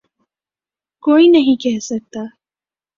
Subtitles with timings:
[1.03, 2.21] کوئی نہیں کہہ سکتا۔